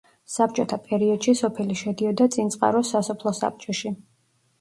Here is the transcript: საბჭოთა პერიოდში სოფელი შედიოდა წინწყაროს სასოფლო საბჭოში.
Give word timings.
საბჭოთა 0.35 0.77
პერიოდში 0.85 1.35
სოფელი 1.41 1.77
შედიოდა 1.81 2.27
წინწყაროს 2.37 2.95
სასოფლო 2.95 3.35
საბჭოში. 3.41 3.93